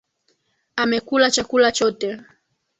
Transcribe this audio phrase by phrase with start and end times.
[0.75, 2.09] Amekula chakula chote.